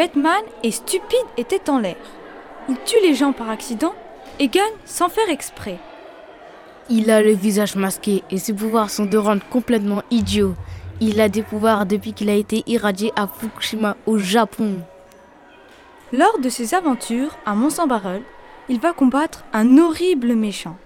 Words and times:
Batman 0.00 0.42
est 0.62 0.70
stupide 0.70 1.28
et 1.36 1.44
tête 1.44 1.68
en 1.68 1.78
l'air. 1.78 1.94
Il 2.70 2.76
tue 2.86 3.02
les 3.02 3.12
gens 3.12 3.34
par 3.34 3.50
accident 3.50 3.92
et 4.38 4.48
gagne 4.48 4.72
sans 4.86 5.10
faire 5.10 5.28
exprès. 5.28 5.76
Il 6.88 7.10
a 7.10 7.20
le 7.20 7.32
visage 7.32 7.76
masqué 7.76 8.22
et 8.30 8.38
ses 8.38 8.54
pouvoirs 8.54 8.88
sont 8.88 9.04
de 9.04 9.18
rendre 9.18 9.42
complètement 9.50 10.02
idiot. 10.10 10.54
Il 11.02 11.20
a 11.20 11.28
des 11.28 11.42
pouvoirs 11.42 11.84
depuis 11.84 12.14
qu'il 12.14 12.30
a 12.30 12.34
été 12.34 12.62
irradié 12.66 13.12
à 13.14 13.26
Fukushima 13.26 13.98
au 14.06 14.16
Japon. 14.16 14.78
Lors 16.14 16.38
de 16.38 16.48
ses 16.48 16.72
aventures 16.72 17.36
à 17.44 17.54
mont 17.54 17.68
saint 17.68 17.86
il 18.70 18.80
va 18.80 18.94
combattre 18.94 19.44
un 19.52 19.76
horrible 19.76 20.34
méchant, 20.34 20.78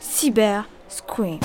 Cyber 0.00 0.66
Scream. 0.88 1.40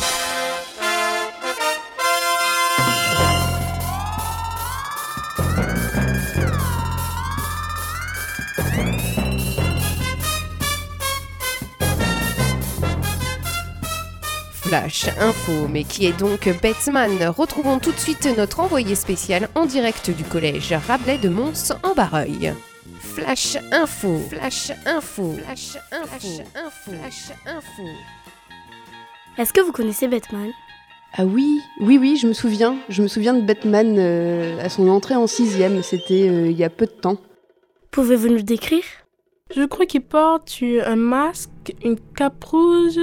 Flash 14.68 15.08
Info. 15.22 15.70
Mais 15.70 15.86
qui 15.86 16.08
est 16.08 16.20
donc 16.20 16.50
Batman 16.62 17.30
Retrouvons 17.30 17.80
tout 17.80 17.94
de 17.94 17.98
suite 17.98 18.28
notre 18.38 18.60
envoyé 18.60 18.96
spécial 18.96 19.48
en 19.56 19.66
direct 19.66 20.10
du 20.10 20.26
collège 20.26 20.74
Rabelais 20.74 21.18
de 21.18 21.30
Mons 21.30 21.72
en 21.84 21.94
Barreuil. 21.94 22.54
Flash 23.00 23.58
Info. 23.72 24.20
Flash 24.30 24.74
Info. 24.86 25.36
Flash 25.36 25.78
Info. 25.94 26.92
Flash 26.92 27.32
Info. 27.46 27.84
Est-ce 29.38 29.54
que 29.54 29.62
vous 29.62 29.72
connaissez 29.72 30.10
Batman? 30.10 30.52
Ah 31.14 31.24
oui, 31.24 31.62
oui, 31.80 31.98
oui, 31.98 32.18
je 32.22 32.28
me 32.28 32.34
souviens. 32.34 32.76
Je 32.90 33.02
me 33.02 33.08
souviens 33.08 33.36
de 33.36 33.46
Batman 33.46 33.96
euh, 33.98 34.60
à 34.60 34.68
son 34.68 34.90
entrée 34.90 35.16
en 35.16 35.28
sixième. 35.28 35.82
C'était 35.82 36.28
euh, 36.28 36.52
il 36.52 36.58
y 36.58 36.66
a 36.66 36.70
peu 36.70 36.88
de 36.88 36.92
temps. 36.92 37.18
Pouvez-vous 37.92 38.28
nous 38.28 38.36
le 38.36 38.44
décrire? 38.44 38.84
Je 39.56 39.64
crois 39.64 39.86
qu'il 39.86 40.02
porte 40.02 40.62
un 40.86 40.96
masque, 40.96 41.50
une 41.84 41.98
cape 42.16 42.44
rouge 42.44 42.98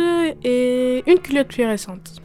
et 0.44 1.02
une 1.06 1.18
culotte 1.18 1.52
fluorescente. 1.52 2.16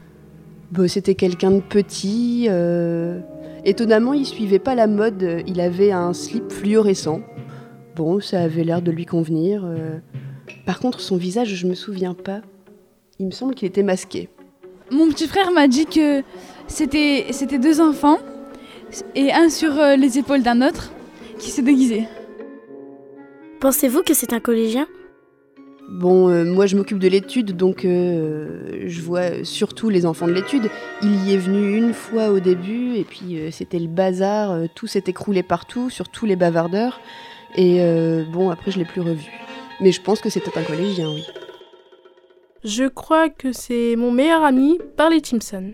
Bon, 0.72 0.88
C'était 0.88 1.16
quelqu'un 1.16 1.52
de 1.52 1.62
petit. 1.62 2.48
euh, 2.50 3.20
Étonnamment, 3.66 4.14
il 4.14 4.26
suivait 4.26 4.60
pas 4.60 4.76
la 4.76 4.88
mode. 4.88 5.44
Il 5.48 5.60
avait 5.62 5.92
un 5.92 6.14
slip 6.14 6.52
fluorescent. 6.52 7.22
Bon, 7.96 8.20
ça 8.20 8.42
avait 8.42 8.64
l'air 8.64 8.82
de 8.82 8.92
lui 8.92 9.06
convenir. 9.06 9.64
euh. 9.66 9.98
Par 10.66 10.80
contre, 10.80 11.00
son 11.00 11.18
visage, 11.18 11.56
je 11.56 11.68
me 11.68 11.74
souviens 11.74 12.14
pas. 12.14 12.42
Il 13.20 13.26
me 13.26 13.32
semble 13.32 13.56
qu'il 13.56 13.68
était 13.68 13.84
masqué. 13.84 14.30
Mon 14.92 15.08
petit 15.10 15.28
frère 15.28 15.52
m'a 15.52 15.68
dit 15.68 15.86
que 15.86 16.24
c'était 16.68 17.28
c'était 17.32 17.60
deux 17.60 17.80
enfants 17.82 18.18
et 19.16 19.32
un 19.32 19.50
sur 19.50 19.78
euh, 19.78 19.96
les 19.96 20.18
épaules 20.18 20.42
d'un 20.42 20.66
autre 20.68 20.92
qui 21.38 21.52
s'est 21.52 21.62
déguisé. 21.62 22.08
Pensez-vous 23.60 24.04
que 24.04 24.14
c'est 24.14 24.32
un 24.34 24.40
collégien? 24.40 24.88
Bon, 25.90 26.30
euh, 26.30 26.46
moi 26.46 26.66
je 26.66 26.78
m'occupe 26.78 27.00
de 27.00 27.08
l'étude, 27.08 27.58
donc 27.58 27.84
euh, 27.84 28.86
je 28.86 29.02
vois 29.02 29.44
surtout 29.44 29.90
les 29.90 30.06
enfants 30.06 30.28
de 30.28 30.34
l'étude. 30.34 30.70
Il 31.02 31.28
y 31.28 31.34
est 31.34 31.38
venu 31.38 31.76
une 31.76 31.94
fois 31.94 32.30
au 32.30 32.40
début, 32.40 32.96
et 32.96 33.04
puis 33.04 33.40
euh, 33.40 33.52
c'était 33.52 33.80
le 33.80 33.88
bazar, 33.88 34.52
euh, 34.52 34.66
tout 34.76 34.88
s'est 34.88 35.04
écroulé 35.08 35.44
partout, 35.44 35.90
sur 35.90 36.08
tous 36.08 36.26
les 36.26 36.36
bavardeurs. 36.36 37.02
Et 37.56 37.82
euh, 37.82 38.24
bon, 38.32 38.50
après 38.50 38.72
je 38.72 38.78
l'ai 38.78 38.86
plus 38.86 39.02
revu. 39.02 39.30
Mais 39.82 39.92
je 39.92 40.02
pense 40.02 40.22
que 40.22 40.30
c'était 40.30 40.58
un 40.58 40.64
collégien, 40.64 41.10
oui. 41.10 41.26
Je 42.64 42.86
crois 42.86 43.30
que 43.30 43.52
c'est 43.52 43.96
mon 43.98 44.12
meilleur 44.12 44.44
ami, 44.44 44.80
Barley 44.98 45.22
Simpson. 45.24 45.74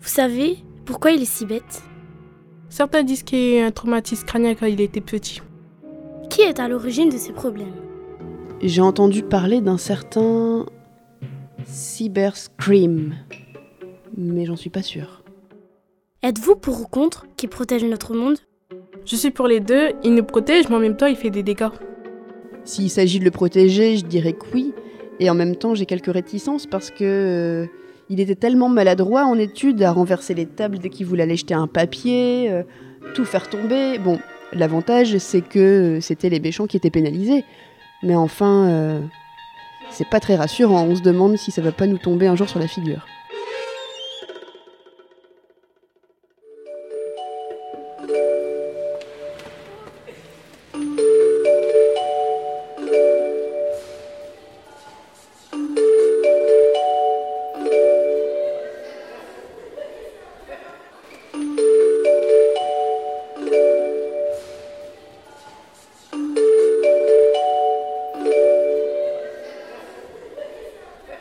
Vous 0.00 0.08
savez 0.08 0.58
pourquoi 0.86 1.10
il 1.10 1.22
est 1.22 1.26
si 1.26 1.44
bête? 1.44 1.82
Certains 2.68 3.02
disent 3.02 3.24
qu'il 3.24 3.38
a 3.38 3.58
eu 3.58 3.62
un 3.62 3.72
traumatisme 3.72 4.26
crânien 4.26 4.54
quand 4.54 4.66
il 4.66 4.80
était 4.80 5.00
petit. 5.00 5.42
Qui 6.38 6.44
est 6.44 6.60
à 6.60 6.68
l'origine 6.68 7.08
de 7.08 7.16
ces 7.16 7.32
problèmes 7.32 7.74
J'ai 8.62 8.80
entendu 8.80 9.24
parler 9.24 9.60
d'un 9.60 9.76
certain 9.76 10.66
Cyber 11.64 12.36
Scream, 12.36 13.16
mais 14.16 14.44
j'en 14.44 14.54
suis 14.54 14.70
pas 14.70 14.82
sûre. 14.82 15.24
Êtes-vous 16.22 16.54
pour 16.54 16.80
ou 16.80 16.84
contre 16.84 17.26
qui 17.36 17.48
protège 17.48 17.82
notre 17.82 18.14
monde 18.14 18.38
Je 19.04 19.16
suis 19.16 19.32
pour 19.32 19.48
les 19.48 19.58
deux, 19.58 19.88
il 20.04 20.14
nous 20.14 20.22
protège, 20.22 20.68
mais 20.68 20.76
en 20.76 20.78
même 20.78 20.96
temps, 20.96 21.06
il 21.06 21.16
fait 21.16 21.30
des 21.30 21.42
dégâts. 21.42 21.70
S'il 22.62 22.88
s'agit 22.88 23.18
de 23.18 23.24
le 23.24 23.32
protéger, 23.32 23.96
je 23.96 24.04
dirais 24.04 24.34
que 24.34 24.46
oui. 24.54 24.72
Et 25.18 25.30
en 25.30 25.34
même 25.34 25.56
temps, 25.56 25.74
j'ai 25.74 25.86
quelques 25.86 26.12
réticences 26.12 26.68
parce 26.68 26.92
que 26.92 27.02
euh, 27.02 27.66
il 28.10 28.20
était 28.20 28.36
tellement 28.36 28.68
maladroit 28.68 29.24
en 29.24 29.36
études 29.40 29.82
à 29.82 29.90
renverser 29.90 30.34
les 30.34 30.46
tables 30.46 30.78
dès 30.78 30.88
qu'il 30.88 31.04
voulait 31.04 31.24
aller 31.24 31.36
jeter 31.36 31.54
un 31.54 31.66
papier, 31.66 32.48
euh, 32.48 32.62
tout 33.14 33.24
faire 33.24 33.50
tomber. 33.50 33.98
Bon, 33.98 34.20
l'avantage, 34.52 35.18
c'est 35.18 35.42
que 35.42 35.98
c'était 36.00 36.28
les 36.28 36.40
méchants 36.40 36.66
qui 36.66 36.76
étaient 36.76 36.90
pénalisés. 36.90 37.44
Mais 38.02 38.14
enfin, 38.14 38.68
euh, 38.68 39.00
c'est 39.90 40.08
pas 40.08 40.20
très 40.20 40.36
rassurant. 40.36 40.84
On 40.84 40.96
se 40.96 41.02
demande 41.02 41.36
si 41.36 41.50
ça 41.50 41.62
va 41.62 41.72
pas 41.72 41.86
nous 41.86 41.98
tomber 41.98 42.26
un 42.26 42.36
jour 42.36 42.48
sur 42.48 42.58
la 42.58 42.68
figure. 42.68 43.06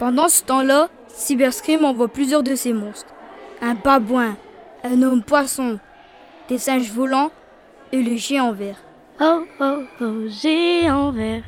Pendant 0.07 0.29
ce 0.29 0.41
temps-là, 0.44 0.88
Cyberscream 1.09 1.84
envoie 1.84 2.07
plusieurs 2.07 2.41
de 2.41 2.56
ses 2.56 2.72
monstres. 2.72 3.13
Un 3.59 3.73
babouin, 3.73 4.38
un 4.85 5.01
homme 5.01 5.22
poisson, 5.22 5.79
des 6.47 6.57
singes 6.57 6.90
volants 6.94 7.29
et 7.91 8.01
le 8.01 8.16
géant 8.16 8.53
vert. 8.53 8.78
Oh 9.19 9.44
oh 9.59 9.84
oh, 10.00 10.29
géant 10.29 11.12
vert. 11.12 11.44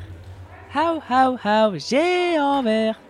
How, 0.74 1.00
how, 1.08 1.38
how, 1.42 1.78
géant 1.78 2.62
vert. 2.62 3.00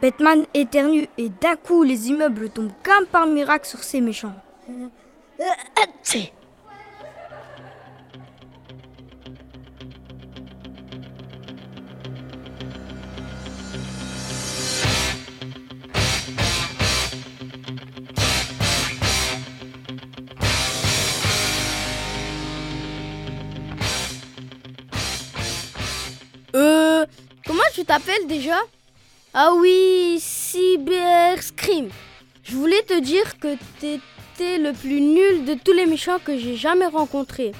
Batman 0.00 0.44
éternue 0.54 1.08
et 1.18 1.30
d'un 1.30 1.56
coup 1.56 1.82
les 1.82 2.10
immeubles 2.10 2.48
tombent 2.48 2.70
comme 2.84 3.06
par 3.06 3.26
miracle 3.26 3.66
sur 3.66 3.82
ces 3.82 4.00
méchants. 4.00 4.36
Tu 27.80 27.86
t'appelles 27.86 28.26
déjà? 28.26 28.58
Ah 29.32 29.52
oui, 29.54 30.18
Cyber 30.20 31.42
Scream. 31.42 31.88
Je 32.42 32.54
voulais 32.54 32.82
te 32.82 33.00
dire 33.00 33.38
que 33.38 33.56
t'étais 33.78 34.58
le 34.58 34.74
plus 34.74 35.00
nul 35.00 35.46
de 35.46 35.54
tous 35.54 35.72
les 35.72 35.86
méchants 35.86 36.18
que 36.22 36.36
j'ai 36.38 36.56
jamais 36.56 36.88
rencontrés. 36.88 37.52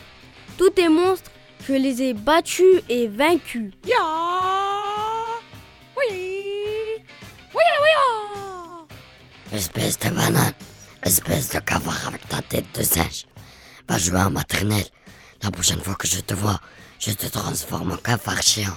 Tous 0.58 0.68
tes 0.68 0.90
monstres, 0.90 1.30
je 1.66 1.72
les 1.72 2.02
ai 2.02 2.12
battus 2.12 2.82
et 2.90 3.06
vaincus. 3.06 3.72
Ya 3.86 3.96
Oui 5.96 6.18
Oui, 7.54 7.66
oui, 7.82 9.56
Espèce 9.56 9.98
de 10.00 10.10
banane, 10.10 10.52
espèce 11.02 11.48
de 11.48 11.60
cavard 11.60 12.08
avec 12.08 12.28
ta 12.28 12.42
tête 12.42 12.66
de 12.78 12.82
singe. 12.82 13.24
Va 13.88 13.96
jouer 13.96 14.20
en 14.20 14.30
maternelle. 14.30 14.84
La 15.42 15.50
prochaine 15.50 15.80
fois 15.80 15.94
que 15.94 16.06
je 16.06 16.20
te 16.20 16.34
vois, 16.34 16.60
je 16.98 17.12
te 17.12 17.26
transforme 17.26 17.92
en 17.92 17.96
cavard 17.96 18.42
géant. 18.42 18.76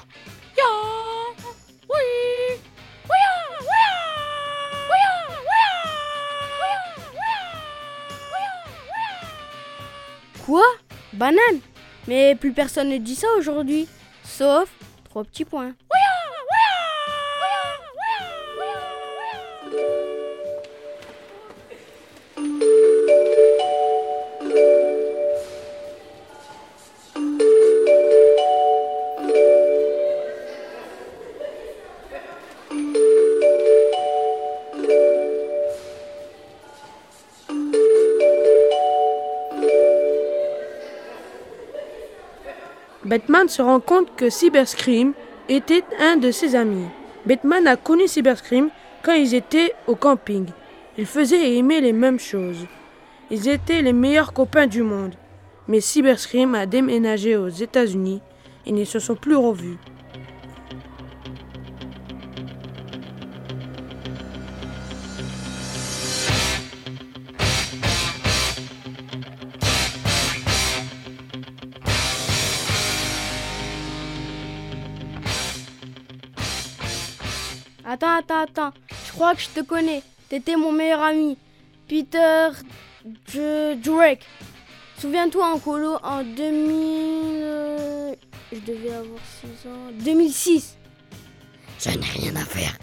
Quoi? 10.46 10.64
Banane? 11.14 11.62
Mais 12.08 12.36
plus 12.36 12.52
personne 12.52 12.90
ne 12.90 12.98
dit 12.98 13.16
ça 13.16 13.28
aujourd'hui. 13.38 13.88
Sauf 14.26 14.70
trois 15.06 15.24
petits 15.24 15.46
points. 15.46 15.74
Se 43.48 43.62
rend 43.62 43.82
compte 43.82 44.16
que 44.16 44.30
Cyberscream 44.30 45.12
était 45.50 45.84
un 46.00 46.16
de 46.16 46.32
ses 46.32 46.56
amis. 46.56 46.88
Batman 47.26 47.68
a 47.68 47.76
connu 47.76 48.08
Cyberscream 48.08 48.70
quand 49.04 49.14
ils 49.14 49.36
étaient 49.36 49.74
au 49.86 49.96
camping. 49.96 50.46
Ils 50.98 51.06
faisaient 51.06 51.52
et 51.52 51.58
aimaient 51.58 51.82
les 51.82 51.92
mêmes 51.92 52.20
choses. 52.20 52.66
Ils 53.30 53.50
étaient 53.50 53.82
les 53.82 53.92
meilleurs 53.92 54.32
copains 54.32 54.66
du 54.66 54.82
monde. 54.82 55.16
Mais 55.68 55.82
Cyberscream 55.82 56.56
a 56.56 56.66
déménagé 56.66 57.36
aux 57.36 57.50
États-Unis 57.50 58.22
et 58.66 58.72
ne 58.72 58.86
se 58.86 59.00
sont 59.00 59.16
plus 59.16 59.36
revus. 59.36 59.78
Attends, 77.94 78.18
attends, 78.18 78.42
attends. 78.42 78.74
Je 79.08 79.12
crois 79.12 79.36
que 79.36 79.42
je 79.42 79.50
te 79.50 79.60
connais. 79.62 80.02
T'étais 80.28 80.56
mon 80.56 80.72
meilleur 80.72 81.02
ami. 81.04 81.38
Peter 81.88 82.50
Drake. 83.84 84.26
Souviens-toi 84.98 85.46
en 85.54 85.60
colo 85.60 85.98
en 86.02 86.24
2000. 86.24 86.72
euh, 86.72 88.16
Je 88.52 88.60
devais 88.60 88.94
avoir 88.94 89.20
6 89.42 89.68
ans. 89.70 89.92
2006. 90.00 90.76
Je 91.80 91.90
n'ai 91.92 92.06
rien 92.06 92.36
à 92.36 92.46
faire. 92.46 92.76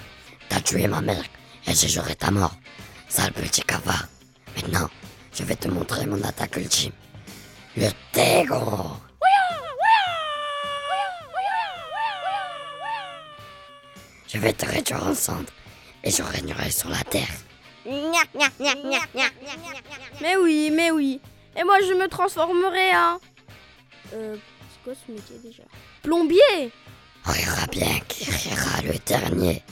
T'as 0.48 0.60
tué 0.60 0.86
ma 0.86 1.00
mère 1.00 1.24
et 1.66 1.74
j'ai 1.74 1.88
juré 1.88 2.14
ta 2.14 2.30
mort. 2.30 2.54
Sale 3.08 3.32
petit 3.32 3.62
cavard. 3.62 4.06
Maintenant, 4.56 4.88
je 5.34 5.42
vais 5.42 5.56
te 5.56 5.66
montrer 5.66 6.06
mon 6.06 6.22
attaque 6.22 6.56
ultime. 6.56 6.92
Le 7.76 7.88
Tego. 8.12 8.60
Je 14.32 14.38
vais 14.38 14.52
te 14.52 14.64
réduire 14.64 15.04
en 15.04 15.14
cendres 15.14 15.52
et 16.04 16.10
je 16.10 16.22
régnerai 16.22 16.70
sur 16.70 16.88
la 16.88 17.02
terre. 17.02 17.34
Mais 20.20 20.36
oui, 20.36 20.70
mais 20.72 20.92
oui. 20.92 21.20
Et 21.56 21.64
moi, 21.64 21.80
je 21.80 21.94
me 21.94 22.06
transformerai 22.06 22.96
en. 22.96 23.18
Euh, 24.14 24.36
c'est 24.36 24.84
quoi 24.84 24.92
ce 24.94 25.10
métier 25.10 25.36
déjà 25.42 25.64
Plombier 26.02 26.70
On 27.26 27.32
verra 27.32 27.66
bien 27.66 27.98
qui 28.08 28.30
rira 28.30 28.82
le 28.82 28.94
dernier. 29.04 29.62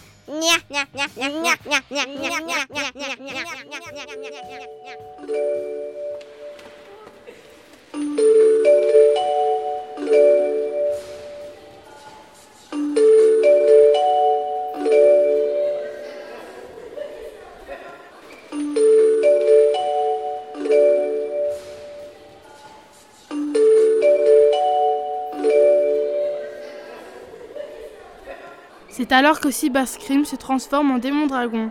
C'est 28.98 29.12
alors 29.12 29.38
que 29.38 29.52
Cyberscream 29.52 30.24
se 30.24 30.34
transforme 30.34 30.90
en 30.90 30.98
démon 30.98 31.28
dragon, 31.28 31.70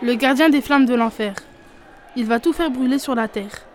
le 0.00 0.14
gardien 0.14 0.48
des 0.48 0.62
flammes 0.62 0.86
de 0.86 0.94
l'enfer. 0.94 1.34
Il 2.16 2.24
va 2.24 2.40
tout 2.40 2.54
faire 2.54 2.70
brûler 2.70 2.98
sur 2.98 3.14
la 3.14 3.28
terre. 3.28 3.66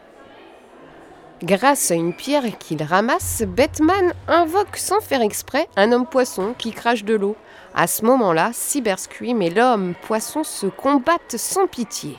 Grâce 1.43 1.91
à 1.91 1.93
une 1.93 2.15
pierre 2.15 2.57
qu'il 2.57 2.81
ramasse, 2.81 3.43
Batman 3.43 4.11
invoque 4.27 4.75
sans 4.75 5.01
faire 5.01 5.21
exprès 5.21 5.67
un 5.75 5.91
homme 5.91 6.07
poisson 6.07 6.55
qui 6.57 6.71
crache 6.71 7.03
de 7.03 7.13
l'eau. 7.13 7.35
À 7.75 7.85
ce 7.85 8.03
moment-là, 8.05 8.49
Cyberscream 8.53 9.39
et 9.43 9.51
l'homme 9.51 9.93
poisson 10.07 10.43
se 10.43 10.65
combattent 10.65 11.37
sans 11.37 11.67
pitié. 11.67 12.17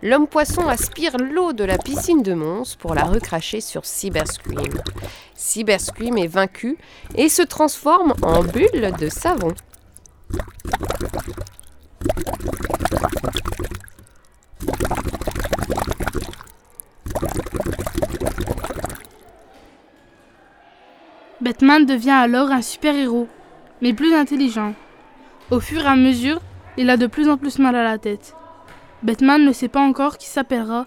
L'homme 0.00 0.28
poisson 0.28 0.68
aspire 0.68 1.16
l'eau 1.18 1.52
de 1.52 1.64
la 1.64 1.76
piscine 1.76 2.22
de 2.22 2.32
Mons 2.32 2.76
pour 2.78 2.94
la 2.94 3.02
recracher 3.02 3.60
sur 3.60 3.84
Cyberscream. 3.84 4.80
Cyberscream 5.34 6.16
est 6.18 6.28
vaincu 6.28 6.78
et 7.16 7.28
se 7.28 7.42
transforme 7.42 8.14
en 8.22 8.44
bulle 8.44 8.92
de 9.00 9.08
savon. 9.08 9.54
Batman 21.40 21.86
devient 21.86 22.10
alors 22.10 22.52
un 22.52 22.62
super-héros, 22.62 23.26
mais 23.82 23.92
plus 23.92 24.14
intelligent. 24.14 24.74
Au 25.50 25.58
fur 25.58 25.82
et 25.82 25.86
à 25.86 25.96
mesure, 25.96 26.40
il 26.76 26.88
a 26.88 26.96
de 26.96 27.08
plus 27.08 27.28
en 27.28 27.36
plus 27.36 27.58
mal 27.58 27.74
à 27.74 27.82
la 27.82 27.98
tête. 27.98 28.36
Batman 29.02 29.44
ne 29.44 29.52
sait 29.52 29.68
pas 29.68 29.80
encore 29.80 30.18
qui 30.18 30.26
s'appellera 30.26 30.86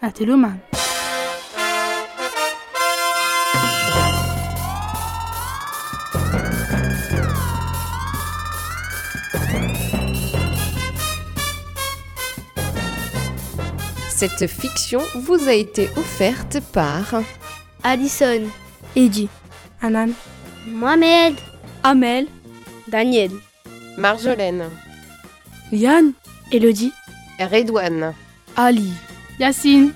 un 0.00 0.10
téloman. 0.10 0.58
Cette 14.08 14.46
fiction 14.46 15.00
vous 15.16 15.48
a 15.48 15.52
été 15.52 15.90
offerte 15.96 16.60
par 16.72 17.22
Alison, 17.82 18.42
Eddie, 18.94 19.28
Anan, 19.80 20.12
Mohamed, 20.68 21.34
Amel, 21.82 22.28
Daniel, 22.86 23.32
Marjolaine, 23.98 24.70
Yann, 25.72 26.12
Elodie, 26.52 26.92
Redouane, 27.48 28.14
Ali, 28.56 28.92
Yacine, 29.38 29.92